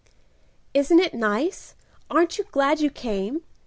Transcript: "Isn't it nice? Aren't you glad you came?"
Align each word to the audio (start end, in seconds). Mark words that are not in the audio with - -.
"Isn't 0.73 0.99
it 0.99 1.13
nice? 1.13 1.75
Aren't 2.09 2.39
you 2.39 2.45
glad 2.45 2.79
you 2.79 2.89
came?" 2.89 3.43